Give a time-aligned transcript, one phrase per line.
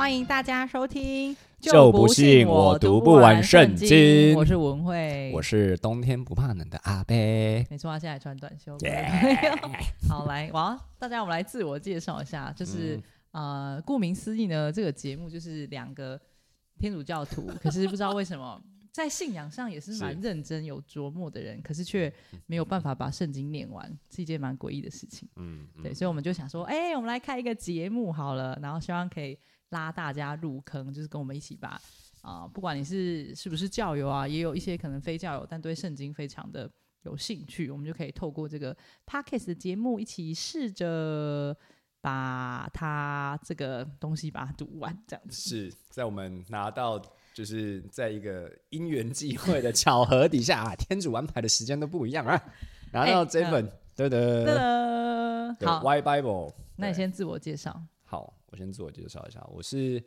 [0.00, 1.36] 欢迎大家收听。
[1.60, 7.66] 就不信我读不完圣经我是文慧，我是冬天不怕冷的阿贝。
[7.68, 8.78] 没错，他现在穿短袖。
[10.08, 12.98] 好，来，哇大家，我们来自我介绍一下，就是
[13.32, 16.18] 呃，顾名思义呢，这个节目就是两个
[16.78, 18.58] 天主教徒， 可是不知道为什么
[18.90, 22.10] 在信仰上也是蛮认真有琢磨的人，可是却
[22.46, 25.28] 没有办法把圣经念完，是一件蛮诡异的事情。
[25.36, 29.38] 嗯，对，所以我们就想说，哎，我们来开一个节目好了，然后希望可以。
[29.70, 31.80] 拉大家入坑，就是跟我们一起把
[32.22, 36.70] 啊，不管你是是不是教友啊，也有一些可能非教友，但对圣经非常的
[37.02, 41.56] 有兴趣，我们就可以透过这个 podcast 的节目，一起试着
[42.00, 45.48] 把它这个东西把它读完，这样子。
[45.48, 47.00] 是在我们拿到，
[47.32, 52.42] 就是在一个因缘际会的巧合底下啊，天主安排的时间都不一样啊，
[52.92, 57.82] 拿到这本，对的，对的，好，Y Bible，那你先自我介绍。
[58.10, 58.36] 好。
[58.46, 60.02] 我先自我介绍一下，我是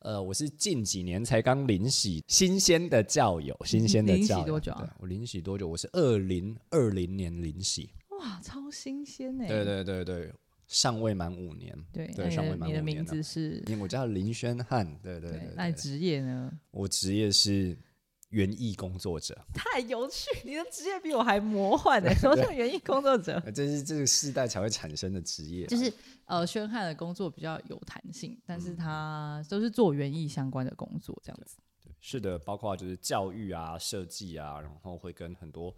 [0.00, 4.44] 呃，我是近几年才刚临洗新鲜的教友，新鲜的教友。
[4.44, 4.94] 多久啊？
[5.00, 5.66] 我临洗多久？
[5.66, 7.88] 我是二零二零年临洗。
[8.10, 9.48] 哇，超新鲜哎！
[9.48, 10.30] 对对对对，
[10.66, 11.74] 尚未满五年。
[11.94, 12.74] 对对，尚未满五年。
[12.74, 13.64] 你的名字是？
[13.80, 14.86] 我叫林轩汉。
[15.02, 15.54] 对对对。
[15.56, 16.52] 那职业呢？
[16.72, 17.74] 我职业是。
[18.30, 22.10] 园艺工作者 太有趣，你的职业比我还魔幻呢。
[22.18, 23.40] 什么叫园艺工作者？
[23.54, 25.66] 这是这个世代才会产生的职业。
[25.66, 25.92] 就是
[26.24, 31.56] 呃，宣汉的工作比较有弹性，但是他都是做园艺相关的工作，这样子。
[32.00, 35.74] 是的，包括就是教育啊、设计啊，然后会跟很多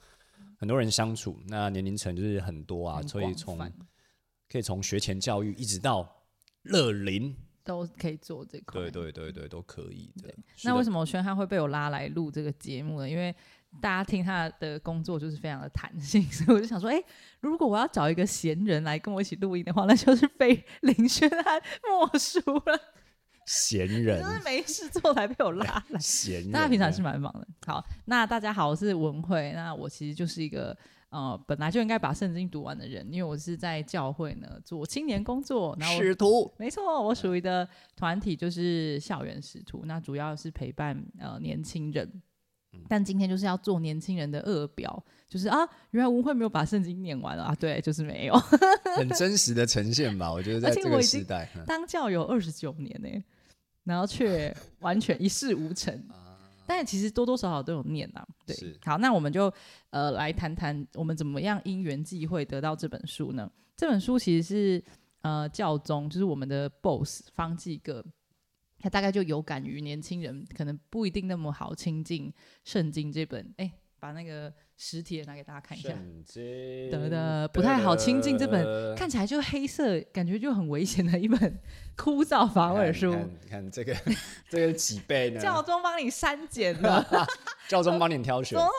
[0.58, 3.58] 很多人相处，那年龄层就是很多啊，所以从
[4.48, 6.24] 可以从学前教育一直到
[6.62, 7.36] 乐龄。
[7.68, 10.34] 都可以做这块，对对对对，都可以的。
[10.64, 13.06] 那为什么宣汉会被我拉来录这个节目呢？
[13.08, 13.34] 因为
[13.78, 16.98] 大家听他的工作就是非常的弹性，所以我就想说，哎，
[17.40, 22.80] 如果我要找一个闲人来跟我一起录音的话，那就是被林轩汉 莫属了。
[23.48, 25.98] 闲人就是没事做才被我拉来。
[25.98, 27.48] 闲人，大家平常是蛮忙的。
[27.66, 30.76] 好，那大家好，我是文慧，那我其实就是一个。
[31.10, 37.66] 呃，本来就应该把圣经读完的人，因为我是在教会呢做青年工作，然后使徒，没错，我属于的
[37.96, 42.06] 团体就是校园使徒，那主要是陪伴呃年轻人，
[42.90, 48.34] 但今天就是要做年轻人的恶表，就是啊，原来文慧没有把圣经念完了啊，对，就是没有，
[48.94, 53.08] 很真实的呈现吧，我觉得在这个时代，当教有二十九年呢，
[53.88, 56.06] 然后却完全一事无成。
[56.68, 58.54] 但其实多多少少都有念呐，对。
[58.84, 59.50] 好，那我们就
[59.88, 63.50] 呃来谈谈我们怎么样因缘际会得到这本书呢？
[63.74, 64.84] 这本书其实是
[65.22, 68.04] 呃教宗，就是我们的 boss 方济各，
[68.78, 72.30] 他大概就有感于年轻人可能不一定那么好亲近
[72.64, 74.52] 圣经这本，哎，把那个。
[74.80, 75.92] 实体的拿给大家看一下，
[76.88, 81.58] 得的不太好亲近这本看起来就黑色，感觉就很危险的一本
[81.96, 83.12] 枯燥乏味的书。
[83.12, 83.92] 你看这个，
[84.48, 85.40] 这个几倍呢？
[85.40, 87.04] 教宗帮你删减了，
[87.68, 88.70] 教宗帮你挑选， 哦，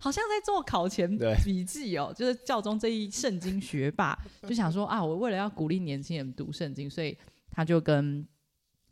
[0.00, 1.08] 好像在做考前
[1.44, 2.12] 笔记哦。
[2.12, 7.16] 就是教宗这一圣经学霸就想说啊，我为了要鼓励年轻人读圣经，所以
[7.52, 8.26] 他就跟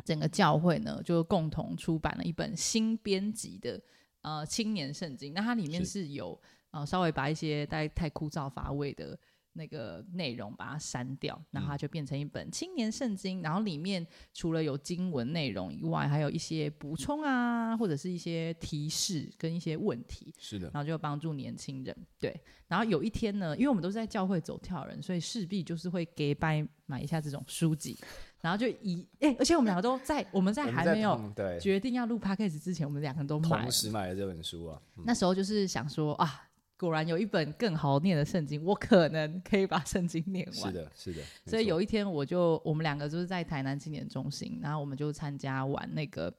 [0.04, 3.80] 整个教会呢就共同出版了一本新编辑的。
[4.24, 6.40] 呃，青年圣经，那它里面是有
[6.70, 9.16] 呃稍微把一些太太枯燥乏味的
[9.52, 13.42] 那个内容把它删掉，然后它就变成一本青年圣经。
[13.42, 20.34] 然后里面除了有经文内容以外，还有一些补充啊，或者是一些提示跟一些问题。
[20.38, 21.94] 是的，然后就帮助年轻人。
[22.18, 22.34] 对，
[22.66, 27.98] 然后有一天呢，因为我们都是在教会走跳人，所以势必就是会给拜买一下这种书籍。
[28.44, 31.18] 然后就以哎，而且我们两个都在我们在还没有
[31.58, 34.78] 决定要录 podcast 之前，我们两个都同时买了这本书啊。
[35.06, 36.46] 那时候就是想说啊，
[36.76, 40.54] 果然有一本更好念的圣经，我可能可以把圣经念完。
[40.54, 41.22] 是的，是的。
[41.46, 46.30] 所以有一天，我就我们两个就是在台南青年中心，然后我们就参加完那个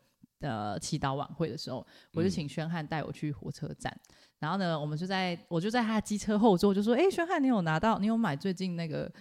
[0.42, 1.84] 呃祈祷晚会的时候，
[2.14, 3.92] 我就请宣汉带我去火车站。
[4.38, 7.98] 然后呢，我们就在我就在他的机车后座就说：“哎，宣汉，你有拿到？
[7.98, 9.12] 你有买最近那个？”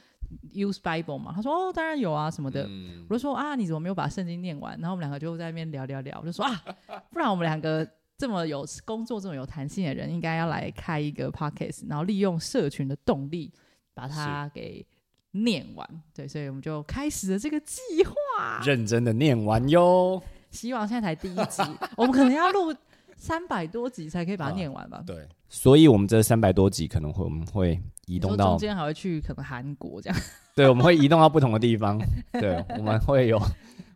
[0.52, 1.32] Use Bible 嘛？
[1.34, 2.68] 他说哦，当然有啊，什么的。
[3.08, 4.78] 我就说啊，你怎么没有把圣经念完？
[4.78, 6.18] 然后我们两个就在那边聊聊聊。
[6.20, 6.64] 我就说啊，
[7.10, 13.52] 不然我们两个这么有工作、这么有弹性的人，应该要来开一个 Podcast，然后利用社群的动力
[13.94, 14.86] 把它给
[15.32, 15.88] 念完。
[16.14, 20.22] 对，所以我们就开始了这个计划，认真的念完哟。
[20.50, 21.62] 希望现在才第一集，
[21.96, 22.74] 我们可能要录。
[23.16, 25.02] 三百多集才可以把它念完吧？
[25.06, 30.18] 对，所以我们这三百多集可能会我们会移动到中间还会去可能韩国这样。
[30.54, 31.98] 对，我们会移动到不同的地方。
[32.32, 33.40] 对，我们会有，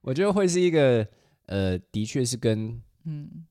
[0.02, 1.06] 我觉得会是一个
[1.46, 3.44] 呃，的确是跟嗯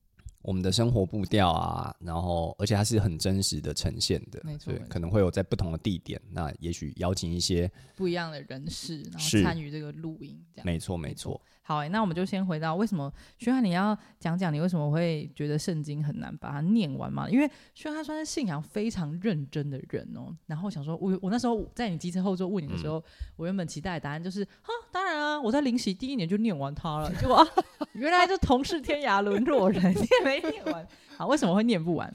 [0.48, 11.38] 我们的生活步调啊，然后而且它是很真实的呈现的，没错，可能会有在不同的地点，那也许邀请一些不一样的人士，然后参与这个录音，这样没错没错。
[11.60, 17.28] 好哎，那我们就先回到为什么薛汉，你要讲讲你为什么会觉得圣经很难把它念完嘛？
[17.28, 20.34] 因为薛汉算是信仰非常认真的人哦。
[20.46, 23.04] 然后想说，我我那时候在你机车后座问你的时候，
[23.36, 27.14] 我原本期待的答案就是，哈，当然啊，我在临洗第一年就念完它了。
[27.16, 27.46] 结果
[27.92, 30.86] 原来就同是天涯沦落人，你也没念完。
[31.16, 32.12] 好，为什么会念不完？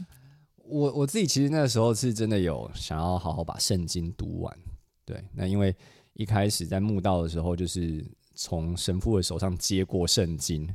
[0.66, 4.58] 我我自己其实那个时候是真的有想要好好把圣经读完。
[5.06, 5.76] 对，那因为
[6.14, 8.06] 一开始在墓道的时候就是。
[8.36, 10.66] 从神父的手上接过圣经，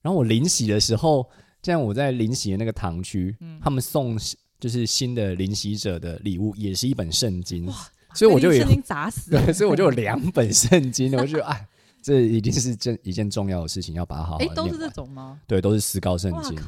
[0.00, 1.28] 然后我临洗的时候，
[1.60, 4.16] 这样我在临洗的那个堂区，他们送
[4.60, 7.68] 就是新的临洗者的礼物，也是一本圣经，
[8.14, 11.66] 所以我就有圣经砸死， 对，所以我就有两本圣经，我就 哎，
[12.02, 14.38] 这一定是件一件重要的事情，要把它好好。
[14.38, 15.40] 哎，都是这种吗？
[15.46, 16.58] 对，都是思高圣经。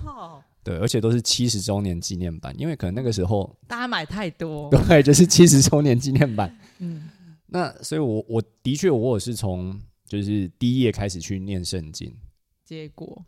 [0.62, 6.54] 对，而且都是七十周年纪念版，因为可能那个时候大家买太多， 对，就是七十周年纪念版。
[6.78, 7.08] 嗯，
[7.46, 9.80] 那所以，我我的确，我也是从。
[10.06, 12.12] 就是第一页开始去念圣经，
[12.64, 13.24] 结果，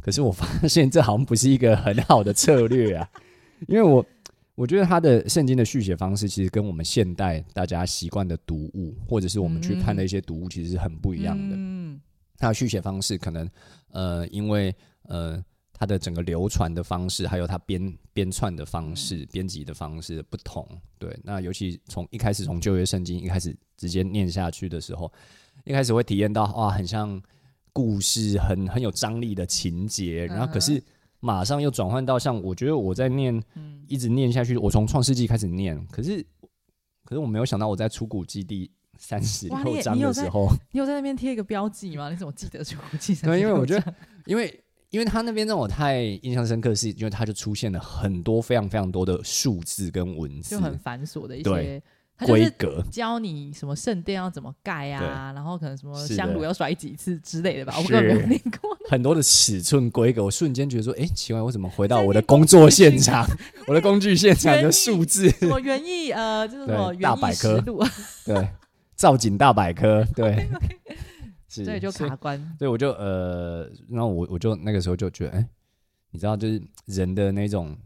[0.00, 3.06] 可是我发现这好像不是一个很好的策略啊，
[3.68, 4.02] 因为我
[4.60, 11.56] 我觉得他的圣经的续写方式其实跟我们现代大家习惯的读物，或者是我们去看的一些读物，其实是很不一样的。
[11.56, 11.98] 嗯，
[12.36, 13.48] 他的续写方式可能
[13.88, 14.74] 呃，因为
[15.04, 15.42] 呃。
[15.72, 20.68] 它的整个流传的方式，还有它编编串的方式、编辑的方式不同。
[20.98, 25.10] 对，那尤其从一开始从旧约圣经一开始直接念下去的时候，
[25.64, 27.18] 一开始会体验到哇，很像
[27.72, 30.26] 故事，很很有张力的情节。
[30.26, 30.84] 然后可是
[31.20, 33.40] 马上又转换到像我觉得我在念，
[33.86, 36.24] 一直念下去，我从创世纪开始念，可是
[37.04, 42.10] 可是我没有想到我在出谷基地三十六章的时候，你有在那边贴一个标记吗？
[42.10, 43.14] 你怎么记得出谷记？
[43.14, 43.94] 对， 因为我觉得，
[44.26, 44.62] 因为。
[44.90, 51.80] 因为他那边让我太印象深刻，是因为他就出现了很多非常非常多的数字跟文字，就很繁琐的一些
[52.26, 58.76] 规格，教你什么圣殿要怎么盖啊，然后可能什么香炉要甩几次之类的吧，我根本没有念过。
[58.88, 63.26] 很多的尺寸规格，我瞬间觉得说，哎，奇怪，我怎么回到我的工作现场，
[63.66, 65.28] 我的工具现场的数字？
[65.30, 67.60] 什么园艺呃，就是什么大百科，
[68.24, 68.48] 对，
[68.96, 70.48] 造景大百科， 对。
[71.52, 75.48] 所以就卡关，对，我就呃，然后我我就那个时候就觉得，哎，
[76.12, 77.76] 你知道，就是人的那种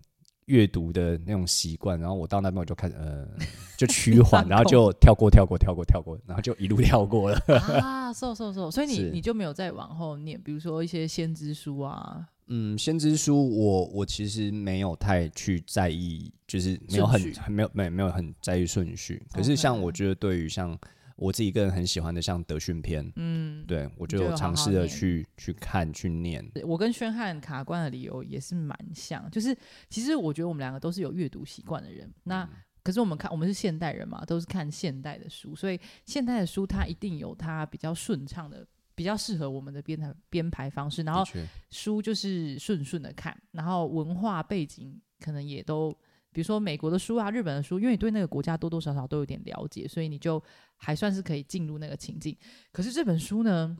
[0.46, 3.26] 阅读的那种习惯，然后我到那边我就开始呃，
[3.76, 7.38] 就趋缓，然后就跳过跳过跳过跳过，然后就一路 跳过了。
[7.80, 20.78] 啊，瘦瘦瘦，所以你你就没有再往后念，比如说一些先知书啊，嗯，先知书，我我其实没有太去在意，就是没有很没有没没有很在意顺序，可是像我觉得对于像。
[21.16, 26.44] 我自己个人很喜欢的，像德训篇，嗯，对我就尝试的去去看去念。
[26.64, 29.56] 我跟宣汉卡关的理由也是蛮像，就是
[29.88, 32.12] 其实我觉得我们两个都是有阅读习惯的人。
[32.24, 32.48] 那
[32.82, 41.02] 可是我们看我们是现代人嘛，都是看现代的书，所以现代的书它一定有它比较顺畅的、比较适合我们的编排编排方式。
[41.02, 41.24] 然后
[41.70, 45.96] 书就是顺顺的看，然后文化背景可能也都。
[46.34, 50.42] 比如说美国的书啊，日本的书，因为你对那个国家多多少少都有点了解，所以你就
[50.76, 52.36] 还算是可以进入那个情境。
[52.72, 53.76] 可是这本书呢，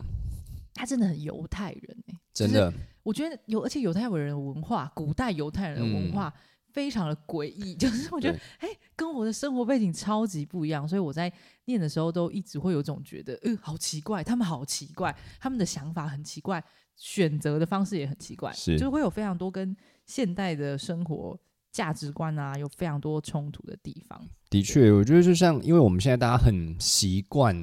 [0.73, 2.73] 它真的很犹太人哎，真的，
[3.03, 6.33] 我觉得有，而且犹太人的文化，古代犹太人的文化
[6.73, 11.33] 非常的诡异， 就是我觉得哎，跟我的生活背景超级不一样，所以我在
[11.65, 16.63] 念的时候都一直会有种觉得，嗯，好奇怪，他们好奇怪，他们的想法很奇怪，
[16.95, 21.37] 选择的方式也很奇怪，是，就会有非常多跟现代的生活。
[21.75, 24.19] 价值观啊，有非常多冲突的地方。
[24.49, 27.55] 的确，我觉得就像，因为我们现在大家很习惯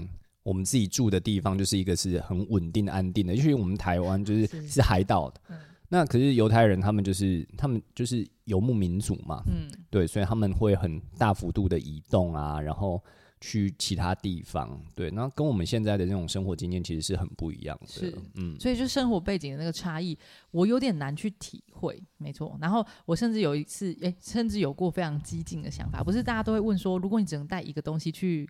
[0.43, 3.33] 我们自己住的地方，就是一个是很稳定安定的。
[3.33, 5.41] 尤其我们台湾就是是海岛的，
[5.87, 13.01] 那可是犹太人他们就是他们就是游牧民族嘛，嗯，对，所以他们会很大幅度的移动啊，然后。
[13.41, 20.15] 去其他地方，对，那跟我们现在的那种生活经验其实是很不一样的，是，嗯，所以就生活背景的那个差异，
[20.51, 22.55] 我有点难去体会，没错。
[22.61, 28.47] 然后我甚至有一次，哎，甚至有过非常激进的想法，不是大家都会问说，如果你只能带一个东西去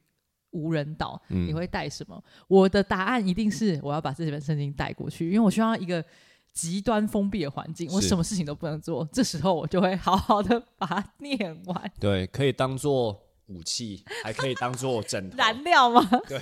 [0.51, 2.21] 无人岛，你会带什么？
[2.49, 6.03] 我的答案一定是我要把这本圣经带过去，因为我需要一个
[6.51, 13.17] 极端封闭的环境，我什么事情都不能做，这时候我就会好好的把它念完，对，可以当做。
[13.53, 16.07] 武器 还可以当做枕头燃料吗？
[16.27, 16.39] 对，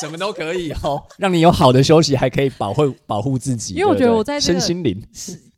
[0.00, 3.74] 什么都可以哦， 让你有好的休息，还可以保护保护自己。
[3.74, 5.00] 因为我觉得我在身心灵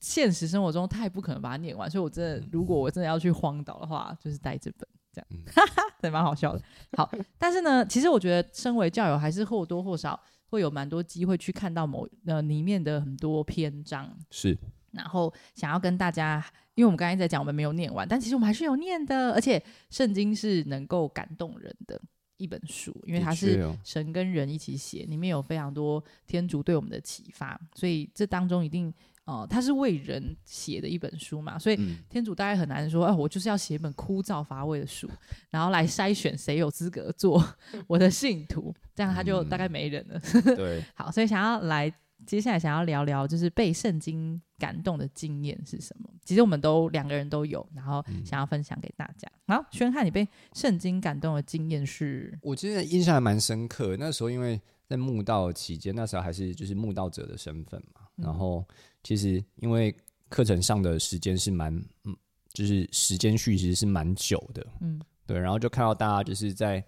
[0.00, 6.62] 现实生活中太不可能把它念完，所以我真的如果我真的要去荒岛的话，就是带这本这样，哈哈，对，蛮好笑的。
[6.96, 10.18] 好，但是呢，其实我觉得身为教友，还是或多或少
[10.50, 14.08] 会有蛮多机会去看到某呃里面的很多篇章。
[14.30, 14.56] 是，
[14.92, 22.00] 然后想要跟大家，因为我们刚才在讲，我们没有念完，但其实我们还是有念的，而且圣经是能够感动人的
[22.36, 28.92] 一本书，因为它是神跟人一起写，里面有非常多天主对我们的启发，所以这当中一定。
[29.28, 31.78] 哦，他是为人写的一本书嘛，所以
[32.08, 35.06] 天主大概很难说，哎，我就是要写一本枯燥乏味的书，
[35.50, 37.46] 然后来筛选谁有资格做
[37.86, 40.18] 我的信徒，这样他就大概没人了。
[40.56, 41.92] 对，好，所以想要来
[42.28, 46.08] 接下来想要聊聊，就是被圣经感动的经验是什么？
[46.24, 49.26] 其实我们都两个人都有，然后想要分享给大家。
[49.46, 52.38] 好，宣汉，你被圣经感动的经验是？
[52.42, 58.64] 我记得印象还蛮深刻，那时候因为在墓道期间，那时候还是就是墓道者的身份嘛，然后。
[59.04, 59.96] 其实，因为
[60.28, 61.72] 课程上的时间是蛮，
[62.04, 62.14] 嗯，
[62.52, 65.38] 就是时间序其实是蛮久的，嗯，对。
[65.38, 66.84] 然后就看到大家就是在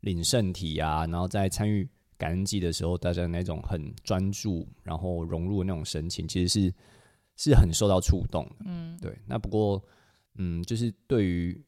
[0.00, 1.88] 领圣体啊，然后在参与
[2.20, 6.74] 感恩祭的时候，大家那种很专注，然后融入的那种神情，其实是
[7.36, 9.18] 是很受到触动的，嗯，对。
[9.26, 9.82] 那不过，
[10.34, 11.58] 嗯，就是对于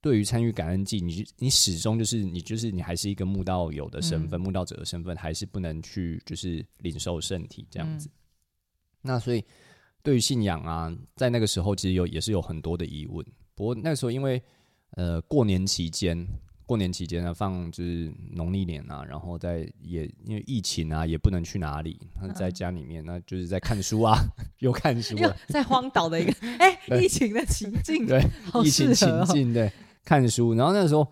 [0.00, 8.08] 对于参与感恩祭，你你始终就是你就是你还是一个慕道友的身份，慕道者的身份，还是不能去就是领受圣体这样子。
[9.02, 9.44] 那所以，
[10.02, 13.26] 对于信仰啊，在那个时候其实有也是有很多的疑问。
[13.56, 14.40] 不过那个时候因为
[14.92, 16.24] 呃过年期间，
[16.66, 21.98] 过年期间呢放就是农历年啊，然后在也因为疫情啊也不能去哪里，
[22.34, 24.18] 在家里面那就是在看书啊，
[24.60, 25.16] 又看书，
[25.48, 28.22] 在荒岛的一个哎疫情的情境，对
[28.64, 29.70] 疫情情境对
[30.04, 31.06] 看书，然后那时候。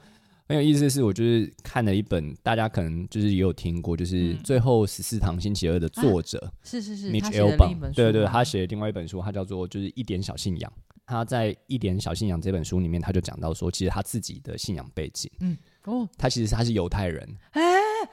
[0.48, 10.72] 很有意思的是，我就是看了一本，大家可能就是也有听过，就是《最后十四堂星期二》的作者是是是，Mitch Albom，对对，他写的另外一本书，他叫做就是一点小信仰。
[11.10, 17.62] 他在《一点小信仰》这本书里面，他就讲到说，其实他自己的信仰背景，嗯哦，他其实他是犹太人，哎，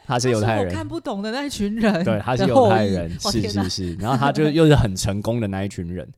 [0.05, 6.11] 他是犹太人，看不懂的那一群人，对，他是犹太人，是是是，然后他就又是很成功的那一群人，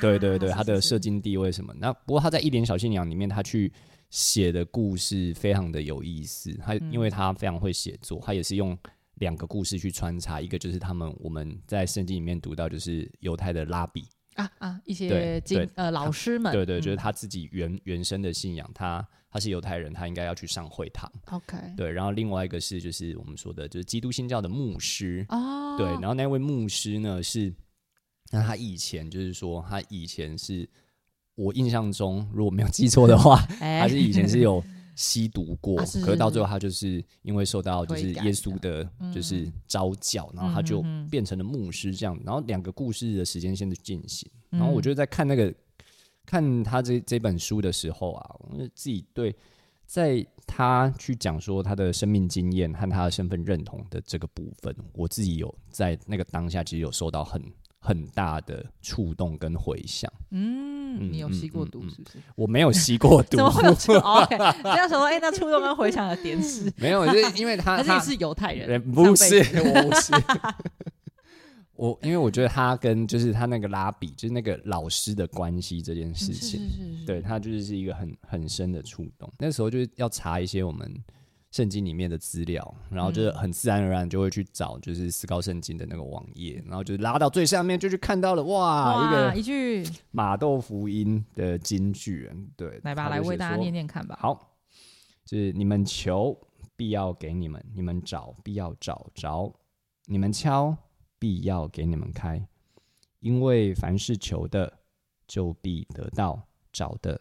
[0.00, 1.72] 对对对，他的社经地位什么？
[1.78, 3.72] 那不过他在《一点小信仰》里面，他去。
[4.10, 8.74] 写的故事非常的有意思，他因为他非常会写作，他也是用
[9.16, 14.06] 两个故事去穿插，一个就是他们我们在圣经里面读到，就是犹太的拉比
[14.38, 27.54] 啊啊一些经呃老师们，对对，就是他自己原原生的信仰，他他是犹太人，他应该要去上会堂，OK，对，然后另外一个是就是我们说的就是基督新教的牧师哦，对，然后那位牧师呢是
[28.30, 30.68] 那他以前就是说他以前是。
[31.40, 34.60] 我印象中，如果没有记错的话， 他是以前是有
[34.98, 42.18] 吸毒过，可是到最后他就是因为受到就是耶稣的，就是招教，然后他就变成了牧师这样。
[42.24, 45.54] 然后两个故事的时间线的进行，然后我觉得在看那个
[46.26, 49.32] 看他这这本书的时候啊，我自己对
[49.86, 57.40] 在他去讲说他的生命经验和他的身份认同的这个部分，我自己有在那个当下其实有受到很。
[57.80, 60.12] 很大的触动跟回响。
[60.30, 62.18] 嗯，你有吸过毒是不是？
[62.34, 63.36] 我没有吸过 毒。
[63.36, 66.72] 怎么会有？OK，这样说，哎，那触动跟回想的点是？
[66.78, 70.12] 没有，就是因为他 他是犹太人，不是，我不是。
[71.74, 76.60] 我因为我觉得他跟就是他那个拉比，就是那个老师的关系这件事情，
[77.06, 79.32] 对他就是是一个很很深的触动。
[79.38, 80.92] 那时候就是要查一些我们。
[81.58, 94.16] 圣经里面的资料，然后就是很自然而然就会去找，就是思高圣经的那个网页，然后就拉到最下面，就去看到了哇，一个一句马豆福音的金句，对，来吧，来为大家念念看吧。
[94.20, 94.56] 好，
[95.24, 96.38] 就是你们求，
[96.76, 99.52] 必要给你们；你们找，必要找着；
[100.04, 100.76] 你们敲，
[101.18, 102.40] 必要给你们开。
[103.18, 104.72] 因为凡是求的，
[105.26, 106.38] 就必得到；
[106.70, 107.20] 找的，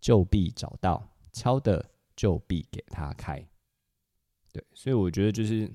[0.00, 1.00] 就必找到；
[1.32, 3.46] 敲的，就必给他开。
[4.56, 5.70] 对，所以我觉得就是，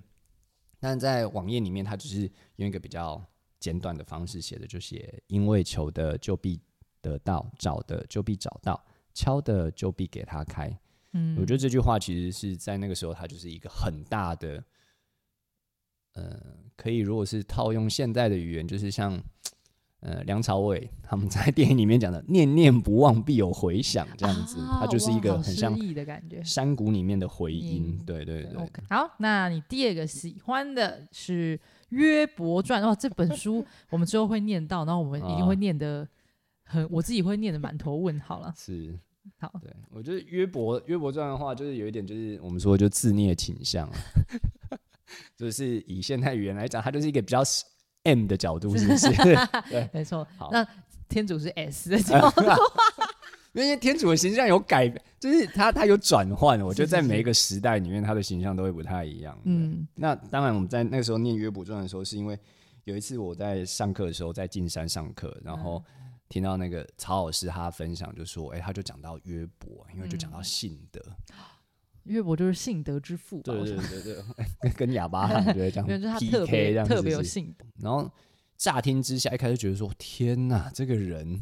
[0.79, 2.21] 但在网页里面，它只是
[2.55, 3.23] 用一个比较
[3.59, 6.59] 简短的方式写的，就写因为求的就必
[6.99, 8.83] 得到，找的就必找到，
[9.13, 10.75] 敲的就必给他开。
[11.13, 14.63] 嗯，我觉得这句话其实是在那个时候，它就是一个很大的，
[16.13, 19.23] 呃，可以如果是套用现在的语言，就是像。
[20.01, 28.01] 呃，梁朝伟他们在电影里面讲的“念念不忘，必有回响”这样子，它就是一个很像的感觉，山谷里面的回音。
[28.03, 28.57] 对对对。
[28.89, 31.55] 好，那你第二个喜欢的是
[31.89, 36.07] 《约伯传》哦，这本书我们之后会念到，然后我们一定会念的
[36.63, 38.51] 很，我自己会念的满头问号了。
[38.57, 38.97] 是，
[39.37, 43.87] 好，对我觉得《约伯约伯传》的话，就是有一点就是我们说就自虐倾向，
[45.37, 47.43] 就是以现代语言来讲，它就是一个比较。
[48.03, 49.09] M 的角度是不是？
[49.69, 50.27] 对，没错。
[50.51, 50.65] 那
[51.07, 52.41] 天主是 S 的角度，
[53.53, 54.89] 因为天主的形象有改，
[55.19, 56.59] 就是他他有转换。
[56.61, 59.37] 我觉得在每一个时代里面，他的形象都会不太一样。
[59.43, 62.39] 嗯，那当然我们在那个时候念约伯传的时候，是因为
[62.85, 65.83] 有一次我在上课的时候，在进山上课，然后
[66.29, 71.01] 听到那个曹老师他分享，就说：“哎，他就讲到约伯，因为就讲到信德，
[72.03, 74.15] 约伯就是信德之父。”对对对
[74.61, 77.65] 对，跟哑巴 汉就会讲，就是他特别特别有信德。
[77.79, 78.09] 然后
[78.57, 81.41] 乍听之下，一开始觉得说：“天哪，这个人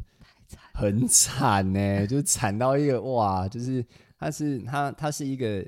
[0.73, 3.85] 很惨呢，就惨到一个哇，就是
[4.17, 5.65] 他是他他是一个。”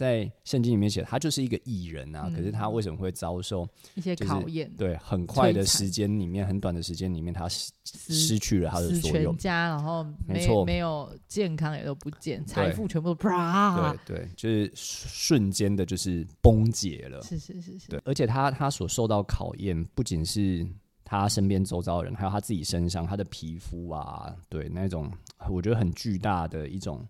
[0.00, 4.66] 在圣经里面写，他就是一个艺人啊，可是他为什么会遭受一些考验？
[4.78, 17.20] 对，很快的时间里面，很短的时间里面，他失失去了他的所有，全家，然后没错，没有健康也都不见，财富全部啪，对对，就是瞬间的，就是崩解了。
[17.20, 20.66] 是是是是，对，而且他他所受到考验，不仅是
[21.04, 25.12] 他身边周遭人，还有他自己身上，他的皮肤啊，对那种，
[25.50, 27.06] 我觉得很巨大的一种。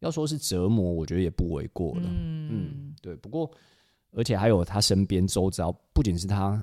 [0.00, 2.02] 要说是折磨，我觉得也不为过了。
[2.04, 3.14] 嗯，对。
[3.16, 3.50] 不过，
[4.12, 6.62] 而且还有他身边周遭，不仅是他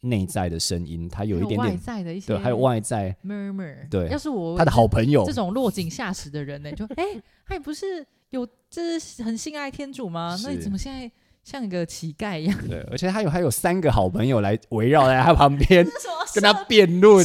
[0.00, 3.88] 内在的声音，他有一点点外在的一些，对，还有外在 murmur。
[3.88, 7.04] 对，要是我他的好朋友这种落井下石的人呢，就哎，
[7.46, 10.36] 他也不是有这是很信爱天主吗？
[10.42, 11.10] 那你怎么现在
[11.44, 12.68] 像一个乞丐一样？
[12.68, 15.86] 对，而且他有还有三个好朋友来围绕在他旁边，
[16.34, 17.24] 跟他辩论。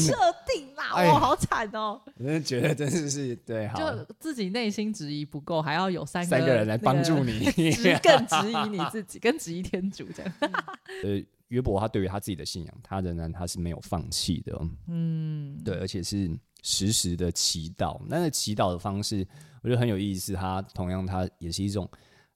[0.96, 2.02] 哇，好惨哦！
[2.18, 7.46] 我真的觉得真的是对，就自己内心质疑不够，还要有三三个人来帮助你，
[8.02, 10.34] 更质疑你自己，更质疑天主这样。
[11.04, 14.60] 呃，约伯他对于他自己的信仰，他仍然他是没有放弃的。
[14.88, 16.30] 嗯，对，而且是
[16.64, 18.02] 时时的祈祷。
[18.08, 19.28] 那个祈祷的方式，
[19.62, 20.34] 我觉得很有意思。
[20.34, 21.90] 他同样，他也是一种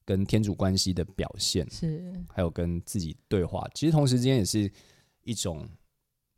[0.05, 3.67] 跟天主关系的表现，是还有跟自己对话。
[3.73, 4.71] 其实同时之间也是
[5.23, 5.67] 一种。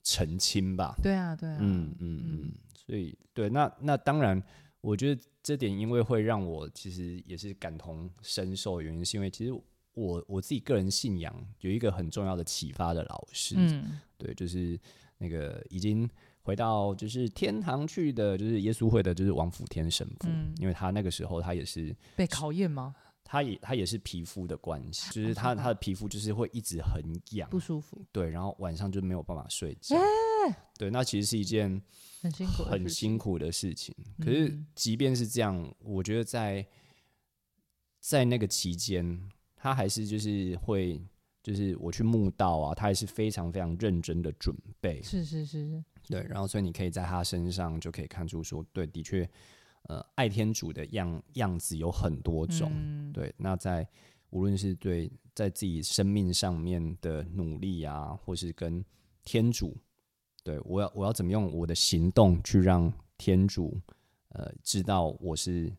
[0.04, 4.42] 澄清吧，对啊，对啊，嗯嗯嗯，所以对，那那当然，
[4.82, 9.54] 我觉得这点因为会让我其实也是感同身受，原因是因为其实
[9.94, 14.80] 我我自己个人信仰有一个很重要的启发的老师，嗯，对，就是
[15.18, 16.10] 那个已经
[16.42, 22.94] 回到就是天堂去的，就是耶稣会的，就是王府天神父，因为他那个时候他也是被考验吗？
[23.24, 29.96] 他也他也是皮肤的关系，就是他他的皮肤就是会一直很痒不舒服，对，然后晚上就没有办法睡觉，
[30.78, 31.82] 对，那其实是一件
[32.22, 33.96] 很辛苦很辛苦的事情。
[34.20, 36.66] 可是即便是这样，我觉得在
[38.00, 39.20] 在那个期间，
[39.56, 41.02] 他还是就是会
[41.42, 49.28] 就是我去墓道啊，他还是非常非常认真的准备，是是是，对，然后所以你可以在他身上就可以看出说，对，的确。
[49.84, 52.72] 呃，爱天主的样样子有很多种，
[53.12, 53.34] 对。
[53.38, 53.88] 那在
[54.30, 58.84] 无论是对在自己生命上面的努力啊，或是跟
[59.26, 59.76] 天主，
[60.44, 63.78] 对我要我要怎么用我的行动去让天主
[64.30, 65.72] 呃知道我是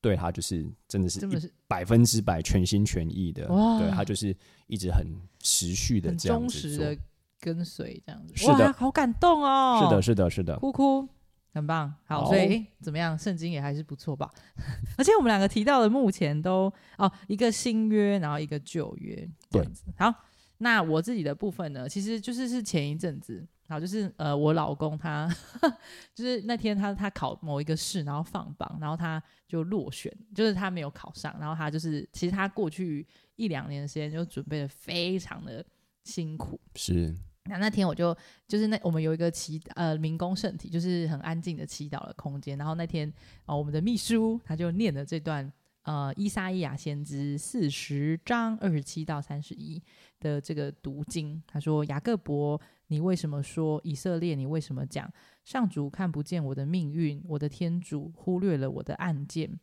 [0.00, 3.46] 对他就是真的是百分之百全心全意的，
[3.78, 5.06] 对他就是一直很
[5.40, 6.96] 持续的这样子的
[7.40, 11.08] 跟随这样子，是的，好感动哦，是的，是的，是的，哭哭。
[11.52, 13.18] 很棒，好，所以怎么样？
[13.18, 14.30] 圣经也还是不错吧。
[14.96, 19.84] 而且我们两个提到的，目前都哦，一个新约，然后一个旧约，这样子。
[19.96, 20.12] 好，
[20.58, 25.28] 那我自己的部分呢，其实就是是前一阵子，好，就是呃，我老公他
[26.14, 33.06] 就是那天他他考某一个试，然后放榜，然后他就落选，就是他没有考上，然后他就是其实他过去
[33.36, 35.64] 一两年的时间就准备的非常的
[36.04, 37.16] 辛苦，是。
[37.48, 42.58] 那那天我就就是那我们有一个祈呃民工圣体，就是很安静的祈祷的空间。
[42.58, 43.12] 然后那天
[43.46, 45.50] 啊，我们的秘书他就念了这段
[45.82, 49.82] 呃伊莎伊亚先知四十章二十七到三十一
[50.20, 51.42] 的这个读经。
[51.46, 54.34] 他说：“雅各伯，你为什么说以色列？
[54.34, 55.10] 你为什么讲
[55.44, 57.22] 上主看不见我的命运？
[57.26, 59.58] 我的天主忽略了我的案件？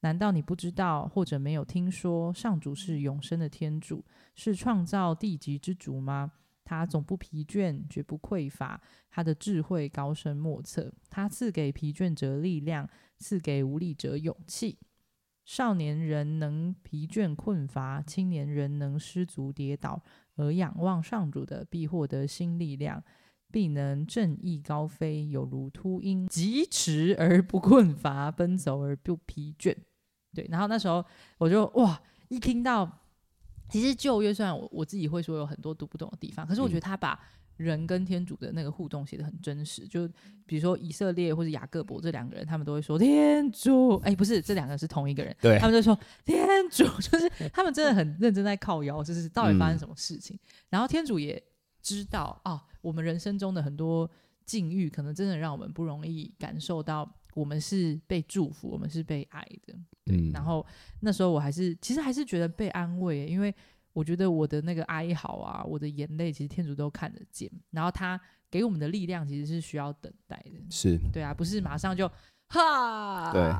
[0.00, 6.32] 难道你不知道或者没有听说上主是永生的天主，是创造地极之主吗？”
[6.66, 8.82] 他总不疲倦，绝不匮乏。
[9.08, 10.92] 他的智慧高深莫测。
[11.08, 14.78] 他赐给疲倦者力量，赐给无力者勇气。
[15.44, 20.02] 少年人能疲倦困乏，青年人能失足跌倒，
[20.34, 23.00] 而仰望上主的，必获得新力量，
[23.52, 29.76] 必能正义高飞，有如秃鹰，疾驰而不困乏，奔走而不疲倦。
[30.34, 31.04] 对，然后那时候
[31.38, 33.05] 我就哇，一听到。
[33.68, 37.20] 其实旧约虽然我我自己会说有很多读不懂的地方，可是我觉得他把
[37.56, 39.86] 人跟天主的那个互动写的很真实。
[39.86, 40.06] 就
[40.44, 50.38] 比如说以色列或者雅各伯这两个人，他们都会说天主，哎，不是这两个是同一个人，对，他们就说天主， 就是他们真的很认真在靠腰，就是到底发生什么事情。
[50.68, 51.42] 然后天主也
[51.82, 54.10] 知道啊，我们人生中的很多
[54.44, 57.10] 境遇，可能真的让我们不容易感受到。
[57.36, 59.74] 我们是被祝福，我们是被爱的。
[60.06, 60.64] 嗯，然后
[61.00, 63.54] 那时候我还是其实还是觉得被安慰，因为
[63.92, 67.50] 我觉得我的那个哀嚎啊，我的眼泪，其实天主都看得见。
[67.72, 68.18] 然后他
[68.50, 70.52] 给我们的力量，其实是需要等待的。
[70.70, 72.10] 是对啊，不是马上就
[72.46, 73.52] 哈，对，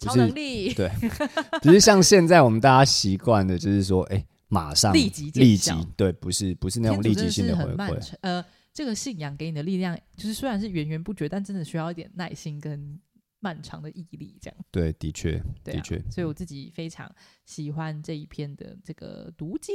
[0.00, 0.90] 超能力，对，
[1.62, 8.12] 只是像现在我们大家习惯的，就是说，哎，马上立即立即，对，不是不是那种立即性的回馈。
[8.22, 12.98] 呃，这个信仰给你的力量，就是虽然是源源不绝，但真的需要一点耐心跟。
[13.40, 17.10] 漫长的毅力，这样对，的确，的确，所以我自己非常
[17.44, 19.74] 喜欢这一篇的这个读经，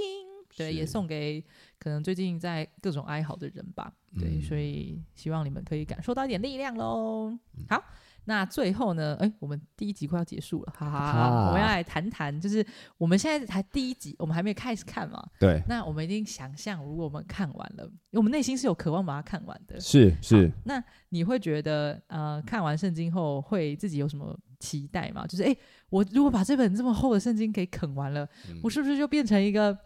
[0.56, 1.44] 对，也送给
[1.78, 7.38] 可能最近在各种哀嚎的人吧，对，所以希望你们可以感受到一点力量喽。
[7.68, 7.84] 好。
[8.26, 9.16] 那最后呢？
[9.20, 11.48] 哎，我们第一集快要结束了，哈哈！
[11.48, 12.66] 我们要来谈谈，就是
[12.98, 15.24] 我们现在才第一集，我们还没有开始看嘛。
[15.40, 15.62] 对。
[15.68, 19.80] 那我们一定想象，如果我们看完了，我们内心是有渴望把它看完的。
[19.80, 20.52] 是是。
[20.66, 25.26] 那你会觉得，呃，看完圣经后会自己有什么期待吗？
[25.28, 25.56] 就是，哎，
[25.90, 28.28] 我如果把这本这么厚的圣经给啃完了，
[28.64, 29.78] 我是不是就变成一个？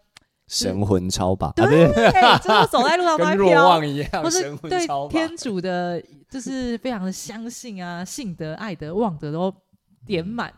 [0.49, 1.65] 神魂超拔，对，
[2.39, 9.53] 就是走在路上 都会飘一样，或是对天主的，就是非常的相信啊，信德、爱德、望德都
[10.05, 10.51] 点满，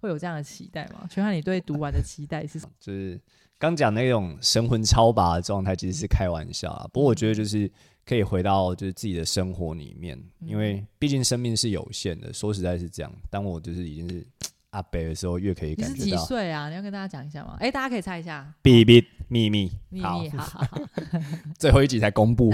[0.00, 1.06] 会有这样的期待吗？
[1.08, 2.72] 全看你对读完的期待是什么？
[2.80, 3.20] 就是
[3.58, 6.88] 刚讲那种神魂超拔的状态，其实是开玩笑啊。
[6.92, 7.70] 不过我觉得就是
[8.04, 12.32] 可以回到就是自己的生活里面，因为毕竟生命是有限的。
[12.32, 14.26] 说实在是这样，当我就是已经是。
[14.70, 16.04] 阿北的时候越可以感觉到。
[16.04, 16.68] 你是几岁啊？
[16.68, 17.56] 你要跟大家讲一下吗？
[17.58, 18.54] 哎，大家可以猜一下。
[18.62, 20.78] 秘密秘密秘密，好好好。
[21.58, 22.50] 最后一集才公布，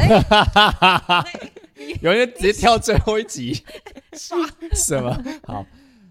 [2.00, 3.62] 有人直接跳最后一集，
[4.74, 5.24] 什么？
[5.44, 5.66] 好，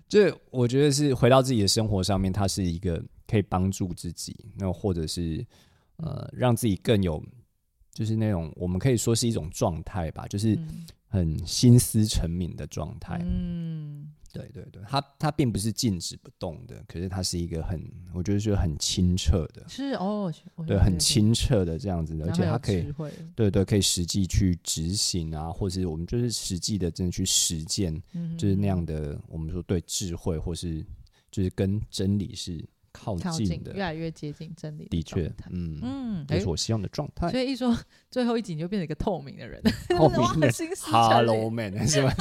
[0.10, 5.46] 就是我觉得是回到自己的生活上面，它是一个可以帮助自己，那或者是
[5.98, 7.24] 呃让自己更有，
[7.94, 10.60] 就是那种我们可以说是一种状态吧，就是
[11.08, 13.20] 很心思沉泯的状态。
[13.24, 14.12] 嗯。
[14.34, 17.80] 对对对，它它并不是静止不动的，可是它是一个很，
[18.14, 20.34] 我觉得是很清澈的，是哦，
[20.66, 22.92] 对，很清澈的这样子的，而且它可以，
[23.36, 27.94] 对对，可以实际去执行啊，或是我们就是实际的真的去实践，
[28.36, 30.84] 就是那样的，我们说对智慧或是
[31.30, 37.30] 就是跟真理是靠近的，越来越接近真理，的确，嗯嗯，这是我希望的状态。
[37.30, 37.78] 所以一说
[38.10, 39.62] 最后一集你就变成一个透明的人，
[39.96, 40.52] 透明的
[40.92, 42.12] ，Hello man，是吧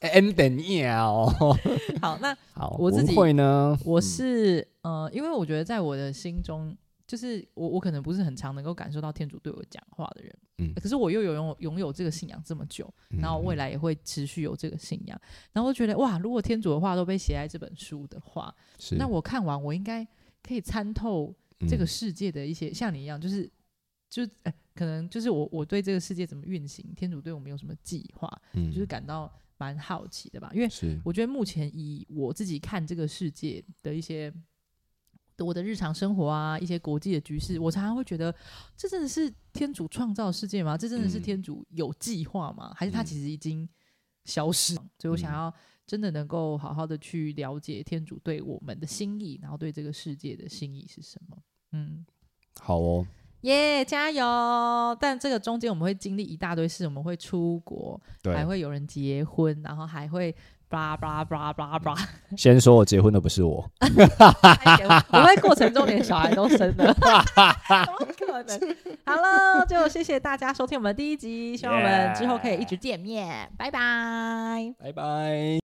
[0.00, 1.26] ？N 等一哦，
[2.00, 15.18] 好，那 好，我自己会呢，我是呃，因为我觉得在我的心中，就是我我可能不是很常能够感受到天主对我讲话的人，嗯，可是我又有拥拥有这个信仰这么久，然后未来也会持续有这个信仰，
[15.52, 20.06] 然后我觉得哇，如果天主的话都被写在这本书的话，是那我看完我应该
[20.42, 21.34] 可以参透
[21.68, 23.50] 这个世界的一些，像你一样，就是
[24.10, 29.32] 就哎，可能就是我我对这个世界怎么运行，天主对我们有什么计划，嗯，就是感到。
[29.58, 30.68] 蛮好奇的吧，因为
[31.04, 34.32] 我觉得目前以我自己看这个世界的一些
[35.38, 38.34] 我的日常生活啊，一些国际的局势，我常常会觉得，
[38.76, 40.76] 这真的是天主创造世界吗？
[40.76, 42.72] 这真的是天主有计划吗？
[42.74, 43.68] 还是他其实已经
[44.24, 44.74] 消失？
[44.98, 45.52] 所以我想要
[45.86, 51.36] 真的能够好好的去了解天主对我们的心意，然后对这个世界的心意是什么？
[51.72, 52.04] 嗯，
[52.60, 53.06] 好哦。
[53.42, 54.96] 耶，加油！
[55.00, 60.34] 但这个中间我们会经历一大堆事，我们会出国，还会有人结婚，然后还会
[60.68, 61.94] 叭叭叭叭叭。
[62.36, 68.76] 先说我结婚的不是我，我在过程中连小孩都生了，怎么可能？
[69.04, 75.65] 好了，就谢谢大家收听我们第一集，希望我们之后可以一直见面，拜拜，拜拜。